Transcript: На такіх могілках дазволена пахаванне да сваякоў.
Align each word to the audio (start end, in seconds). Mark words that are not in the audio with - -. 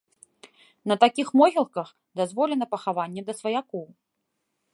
На 0.91 0.95
такіх 1.03 1.27
могілках 1.41 1.87
дазволена 2.23 2.65
пахаванне 2.75 3.21
да 3.29 3.33
сваякоў. 3.45 3.85